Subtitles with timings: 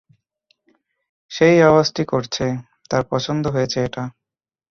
[1.31, 2.45] সেই আওয়াজট করছে,
[2.89, 4.03] তার পছন্দ হয়েছে এটা।